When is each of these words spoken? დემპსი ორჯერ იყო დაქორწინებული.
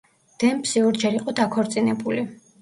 დემპსი 0.43 0.81
ორჯერ 0.85 1.19
იყო 1.19 1.35
დაქორწინებული. 1.41 2.27